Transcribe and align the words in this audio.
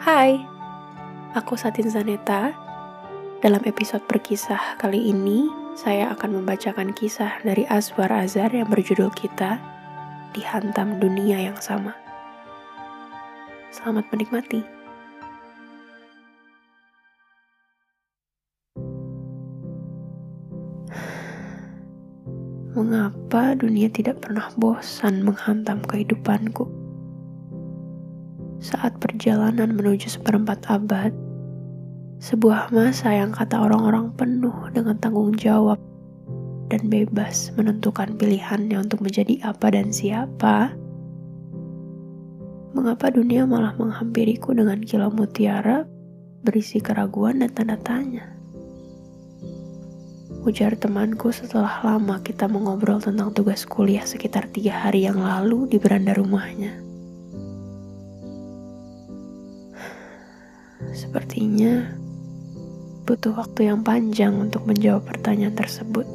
Hai, 0.00 0.40
aku 1.36 1.60
Satin 1.60 1.84
Zaneta. 1.92 2.56
Dalam 3.44 3.60
episode 3.68 4.00
berkisah 4.08 4.80
kali 4.80 5.12
ini, 5.12 5.44
saya 5.76 6.08
akan 6.16 6.40
membacakan 6.40 6.96
kisah 6.96 7.36
dari 7.44 7.68
Azwar 7.68 8.08
Azhar 8.08 8.48
yang 8.48 8.72
berjudul 8.72 9.12
kita 9.12 9.60
Dihantam 10.32 11.04
Dunia 11.04 11.52
yang 11.52 11.60
Sama. 11.60 11.92
Selamat 13.68 14.08
menikmati. 14.08 14.64
Mengapa 22.72 23.52
dunia 23.52 23.92
tidak 23.92 24.24
pernah 24.24 24.48
bosan 24.56 25.20
menghantam 25.28 25.84
kehidupanku? 25.84 26.79
Saat 28.60 29.00
perjalanan 29.00 29.72
menuju 29.72 30.20
seperempat 30.20 30.68
abad, 30.68 31.16
sebuah 32.20 32.68
masa 32.76 33.16
yang 33.16 33.32
kata 33.32 33.56
orang-orang 33.56 34.12
penuh 34.12 34.52
dengan 34.76 35.00
tanggung 35.00 35.32
jawab 35.32 35.80
dan 36.68 36.92
bebas 36.92 37.56
menentukan 37.56 38.20
pilihannya 38.20 38.76
untuk 38.76 39.00
menjadi 39.00 39.40
apa 39.48 39.72
dan 39.72 39.88
siapa. 39.88 40.76
Mengapa 42.76 43.08
dunia 43.08 43.48
malah 43.48 43.72
menghampiriku 43.80 44.52
dengan 44.52 44.84
kilau 44.84 45.08
mutiara 45.08 45.88
berisi 46.44 46.84
keraguan 46.84 47.40
dan 47.40 47.56
tanda 47.56 47.80
tanya? 47.80 48.28
Ujar 50.44 50.76
temanku 50.76 51.32
setelah 51.32 51.80
lama 51.80 52.20
kita 52.20 52.44
mengobrol 52.44 53.00
tentang 53.00 53.32
tugas 53.32 53.64
kuliah 53.64 54.04
sekitar 54.04 54.52
tiga 54.52 54.76
hari 54.84 55.08
yang 55.08 55.16
lalu 55.16 55.64
di 55.64 55.80
beranda 55.80 56.12
rumahnya. 56.12 56.89
Sepertinya 60.90 61.94
butuh 63.06 63.34
waktu 63.34 63.70
yang 63.70 63.82
panjang 63.82 64.34
untuk 64.38 64.66
menjawab 64.66 65.06
pertanyaan 65.06 65.54
tersebut. 65.54 66.06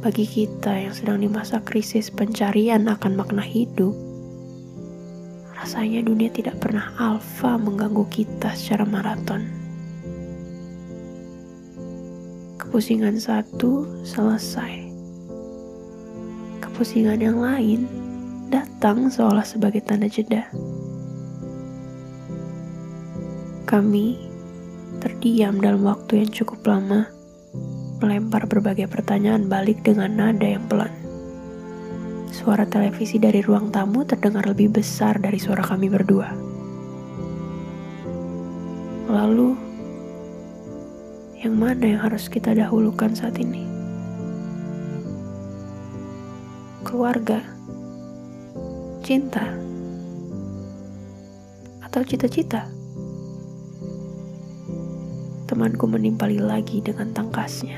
Bagi 0.00 0.24
kita 0.24 0.88
yang 0.88 0.96
sedang 0.96 1.20
di 1.20 1.28
masa 1.28 1.60
krisis 1.60 2.08
pencarian 2.08 2.88
akan 2.88 3.12
makna 3.20 3.44
hidup, 3.44 3.92
rasanya 5.60 6.00
dunia 6.00 6.32
tidak 6.32 6.56
pernah 6.56 6.88
alfa 6.96 7.60
mengganggu 7.60 8.08
kita 8.08 8.56
secara 8.56 8.88
maraton. 8.88 9.44
Kepusingan 12.56 13.20
satu 13.20 13.84
selesai. 14.00 14.88
Kepusingan 16.64 17.20
yang 17.20 17.36
lain 17.36 17.84
datang 18.48 19.12
seolah 19.12 19.44
sebagai 19.44 19.84
tanda 19.84 20.08
jeda. 20.08 20.48
Kami 23.70 24.18
terdiam 24.98 25.62
dalam 25.62 25.86
waktu 25.86 26.26
yang 26.26 26.30
cukup 26.34 26.66
lama, 26.66 27.06
melempar 28.02 28.50
berbagai 28.50 28.90
pertanyaan 28.90 29.46
balik 29.46 29.86
dengan 29.86 30.10
nada 30.10 30.42
yang 30.42 30.66
pelan. 30.66 30.90
Suara 32.34 32.66
televisi 32.66 33.22
dari 33.22 33.38
ruang 33.38 33.70
tamu 33.70 34.02
terdengar 34.02 34.42
lebih 34.50 34.74
besar 34.74 35.22
dari 35.22 35.38
suara 35.38 35.62
kami 35.62 35.86
berdua. 35.86 36.34
Lalu, 39.06 39.54
yang 41.38 41.54
mana 41.54 41.94
yang 41.94 42.02
harus 42.10 42.26
kita 42.26 42.50
dahulukan 42.50 43.14
saat 43.14 43.38
ini? 43.38 43.70
Keluarga, 46.82 47.38
cinta, 49.06 49.46
atau 51.86 52.02
cita-cita? 52.02 52.79
Temanku 55.50 55.90
menimpali 55.90 56.38
lagi 56.38 56.78
dengan 56.78 57.10
tangkasnya. 57.10 57.74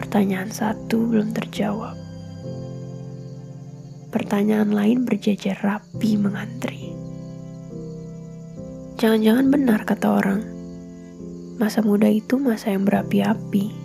Pertanyaan 0.00 0.48
satu 0.48 1.12
belum 1.12 1.36
terjawab. 1.36 1.92
Pertanyaan 4.08 4.72
lain 4.72 5.04
berjejer 5.04 5.60
rapi 5.60 6.16
mengantri. 6.16 6.96
Jangan-jangan 8.96 9.46
benar 9.52 9.84
kata 9.84 10.08
orang, 10.08 10.40
masa 11.60 11.84
muda 11.84 12.08
itu 12.08 12.40
masa 12.40 12.72
yang 12.72 12.88
berapi-api. 12.88 13.76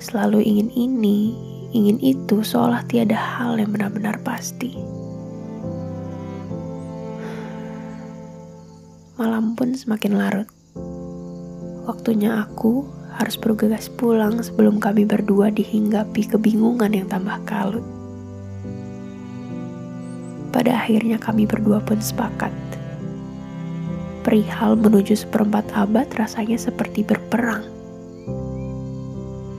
Selalu 0.00 0.40
ingin 0.48 0.72
ini, 0.72 1.36
ingin 1.76 2.00
itu, 2.00 2.40
seolah 2.40 2.88
tiada 2.88 3.20
hal 3.20 3.60
yang 3.60 3.68
benar-benar 3.68 4.16
pasti. 4.24 4.72
Malam 9.16 9.56
pun 9.56 9.72
semakin 9.72 10.12
larut. 10.20 10.48
Waktunya 11.88 12.36
aku 12.36 12.84
harus 13.16 13.40
bergegas 13.40 13.88
pulang 13.88 14.44
sebelum 14.44 14.76
kami 14.76 15.08
berdua 15.08 15.48
dihinggapi 15.48 16.28
kebingungan 16.28 16.92
yang 16.92 17.08
tambah 17.08 17.40
kalut. 17.48 17.80
Pada 20.52 20.76
akhirnya 20.76 21.16
kami 21.16 21.48
berdua 21.48 21.80
pun 21.80 21.96
sepakat. 21.96 22.52
Perihal 24.20 24.76
menuju 24.76 25.16
seperempat 25.16 25.72
abad 25.72 26.12
rasanya 26.12 26.60
seperti 26.60 27.00
berperang. 27.00 27.64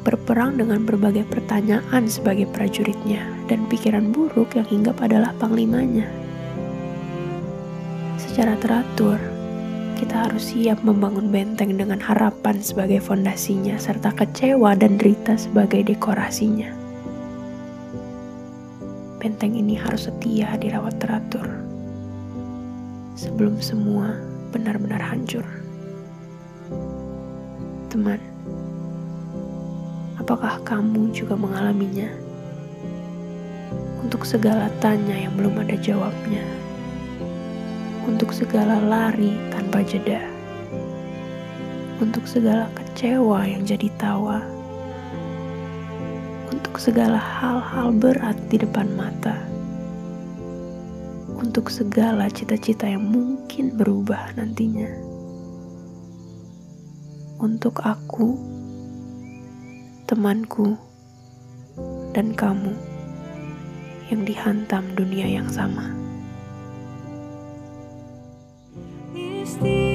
Berperang 0.06 0.62
dengan 0.62 0.86
berbagai 0.86 1.26
pertanyaan 1.34 2.06
sebagai 2.06 2.46
prajuritnya 2.54 3.26
dan 3.50 3.66
pikiran 3.66 4.14
buruk 4.14 4.54
yang 4.54 4.70
hinggap 4.70 5.02
adalah 5.02 5.34
panglimanya. 5.42 6.06
Secara 8.22 8.54
teratur, 8.62 9.37
kita 9.98 10.30
harus 10.30 10.54
siap 10.54 10.86
membangun 10.86 11.34
benteng 11.34 11.74
dengan 11.74 11.98
harapan 11.98 12.62
sebagai 12.62 13.02
fondasinya, 13.02 13.82
serta 13.82 14.14
kecewa 14.14 14.78
dan 14.78 15.02
derita 15.02 15.34
sebagai 15.34 15.82
dekorasinya. 15.82 16.70
Benteng 19.18 19.58
ini 19.58 19.74
harus 19.74 20.06
setia 20.06 20.54
dirawat 20.62 21.02
teratur 21.02 21.50
sebelum 23.18 23.58
semua 23.58 24.14
benar-benar 24.54 25.02
hancur. 25.02 25.42
Teman, 27.90 28.22
apakah 30.22 30.62
kamu 30.62 31.10
juga 31.10 31.34
mengalaminya? 31.34 32.14
Untuk 34.06 34.30
segala 34.30 34.70
tanya 34.78 35.18
yang 35.18 35.34
belum 35.34 35.58
ada 35.58 35.74
jawabnya 35.82 36.67
untuk 38.08 38.32
segala 38.32 38.80
lari 38.80 39.36
tanpa 39.52 39.84
jeda, 39.84 40.24
untuk 42.00 42.24
segala 42.24 42.72
kecewa 42.72 43.44
yang 43.44 43.68
jadi 43.68 43.92
tawa, 44.00 44.40
untuk 46.48 46.80
segala 46.80 47.20
hal-hal 47.20 47.92
berat 47.92 48.40
di 48.48 48.64
depan 48.64 48.88
mata, 48.96 49.36
untuk 51.36 51.68
segala 51.68 52.32
cita-cita 52.32 52.88
yang 52.88 53.04
mungkin 53.04 53.76
berubah 53.76 54.32
nantinya. 54.40 54.88
Untuk 57.38 57.86
aku, 57.86 58.34
temanku, 60.10 60.74
dan 62.16 62.34
kamu 62.34 62.74
yang 64.10 64.26
dihantam 64.26 64.96
dunia 64.98 65.30
yang 65.30 65.46
sama. 65.52 66.07
thee. 69.60 69.87